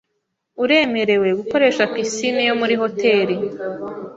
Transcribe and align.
Uremerewe 0.63 1.27
gukoresha 1.39 1.83
pisine 1.93 2.41
yo 2.49 2.53
muri 2.59 2.75
hoteri. 2.81 3.35